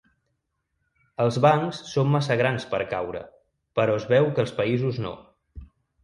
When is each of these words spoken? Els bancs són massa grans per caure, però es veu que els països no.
Els 1.25 1.35
bancs 1.45 1.81
són 1.89 2.07
massa 2.15 2.37
grans 2.39 2.65
per 2.71 2.79
caure, 2.93 3.21
però 3.81 3.97
es 4.01 4.07
veu 4.13 4.31
que 4.39 4.43
els 4.45 4.55
països 4.61 4.99
no. 5.05 5.13